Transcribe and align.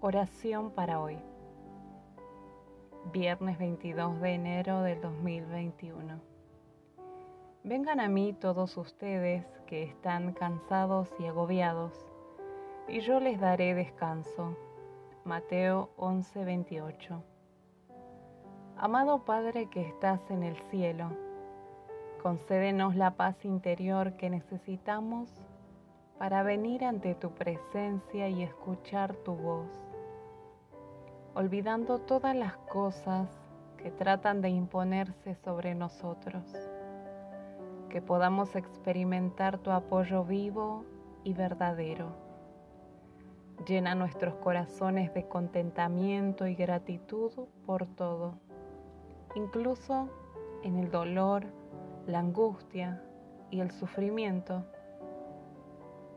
Oración 0.00 0.70
para 0.70 1.00
hoy. 1.00 1.18
Viernes 3.12 3.58
22 3.58 4.20
de 4.20 4.34
enero 4.34 4.82
del 4.82 5.00
2021. 5.00 6.20
Vengan 7.64 7.98
a 7.98 8.08
mí 8.08 8.32
todos 8.32 8.76
ustedes 8.76 9.44
que 9.66 9.82
están 9.82 10.34
cansados 10.34 11.12
y 11.18 11.26
agobiados, 11.26 11.92
y 12.86 13.00
yo 13.00 13.18
les 13.18 13.40
daré 13.40 13.74
descanso. 13.74 14.56
Mateo 15.24 15.90
11:28. 15.96 17.20
Amado 18.76 19.24
Padre 19.24 19.68
que 19.68 19.80
estás 19.80 20.20
en 20.30 20.44
el 20.44 20.56
cielo, 20.70 21.10
concédenos 22.22 22.94
la 22.94 23.16
paz 23.16 23.44
interior 23.44 24.16
que 24.16 24.30
necesitamos 24.30 25.28
para 26.18 26.42
venir 26.42 26.84
ante 26.84 27.14
tu 27.14 27.30
presencia 27.30 28.28
y 28.28 28.42
escuchar 28.42 29.14
tu 29.16 29.34
voz, 29.34 29.68
olvidando 31.38 32.00
todas 32.00 32.34
las 32.34 32.56
cosas 32.56 33.28
que 33.76 33.92
tratan 33.92 34.40
de 34.40 34.48
imponerse 34.48 35.36
sobre 35.36 35.72
nosotros, 35.72 36.42
que 37.88 38.02
podamos 38.02 38.56
experimentar 38.56 39.58
tu 39.58 39.70
apoyo 39.70 40.24
vivo 40.24 40.84
y 41.22 41.34
verdadero. 41.34 42.08
Llena 43.68 43.94
nuestros 43.94 44.34
corazones 44.34 45.14
de 45.14 45.28
contentamiento 45.28 46.48
y 46.48 46.56
gratitud 46.56 47.30
por 47.64 47.86
todo, 47.86 48.34
incluso 49.36 50.08
en 50.64 50.76
el 50.76 50.90
dolor, 50.90 51.44
la 52.08 52.18
angustia 52.18 53.00
y 53.52 53.60
el 53.60 53.70
sufrimiento. 53.70 54.64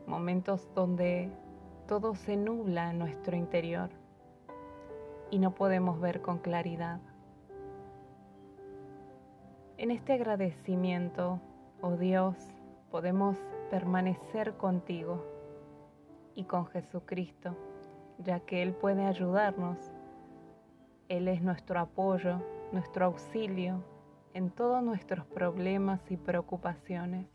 Momentos 0.04 0.68
donde 0.74 1.30
todo 1.86 2.16
se 2.16 2.36
nubla 2.36 2.90
en 2.90 2.98
nuestro 2.98 3.36
interior 3.36 4.01
y 5.32 5.38
no 5.38 5.54
podemos 5.54 5.98
ver 5.98 6.20
con 6.20 6.38
claridad. 6.38 7.00
En 9.78 9.90
este 9.90 10.12
agradecimiento, 10.12 11.40
oh 11.80 11.96
Dios, 11.96 12.36
podemos 12.90 13.38
permanecer 13.70 14.58
contigo 14.58 15.24
y 16.34 16.44
con 16.44 16.66
Jesucristo, 16.66 17.56
ya 18.18 18.40
que 18.40 18.62
Él 18.62 18.74
puede 18.74 19.06
ayudarnos. 19.06 19.78
Él 21.08 21.28
es 21.28 21.40
nuestro 21.40 21.80
apoyo, 21.80 22.42
nuestro 22.70 23.06
auxilio 23.06 23.82
en 24.34 24.50
todos 24.50 24.82
nuestros 24.82 25.26
problemas 25.26 26.00
y 26.10 26.18
preocupaciones 26.18 27.26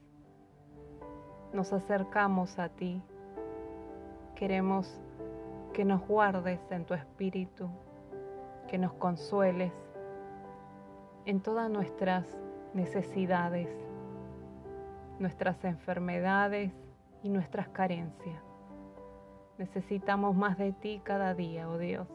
nos 1.54 1.74
acercamos 1.74 2.60
a 2.60 2.70
ti. 2.70 3.02
Queremos 4.36 5.02
que 5.78 5.86
nos 5.86 6.02
guardes 6.08 6.60
en 6.72 6.86
tu 6.86 6.96
espíritu, 6.96 7.70
que 8.68 8.80
nos 8.80 8.94
consueles 8.94 9.72
en 11.26 11.40
todas 11.40 11.70
nuestras 11.70 12.26
necesidades, 12.74 13.70
nuestras 15.20 15.64
enfermedades 15.66 16.74
y 17.22 17.30
nuestras 17.30 17.70
carencias. 17.70 18.42
Necesitamos 19.60 20.36
más 20.36 20.58
de 20.58 20.72
ti 20.72 21.00
cada 21.04 21.36
día, 21.36 21.70
oh 21.70 21.78
Dios. 21.78 22.08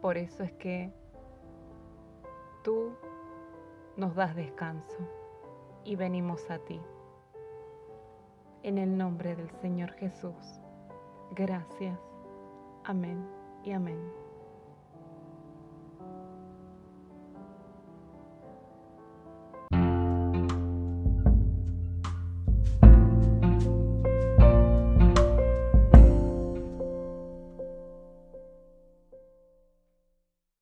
Por 0.00 0.16
eso 0.16 0.44
es 0.44 0.52
que 0.52 0.92
tú 2.62 2.92
nos 3.96 4.14
das 4.14 4.36
descanso 4.36 4.98
y 5.82 5.96
venimos 5.96 6.48
a 6.48 6.58
ti. 6.58 6.80
En 8.62 8.78
el 8.78 8.96
nombre 8.96 9.34
del 9.34 9.50
Señor 9.60 9.94
Jesús. 9.94 10.63
Gracias. 11.32 11.98
Amén 12.84 13.26
y 13.64 13.72
amén. 13.72 13.98